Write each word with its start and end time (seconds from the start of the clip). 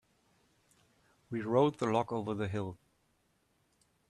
We 1.29 1.41
rolled 1.43 1.77
the 1.77 1.85
log 1.85 2.11
over 2.11 2.33
the 2.33 2.47
hill. 2.47 2.79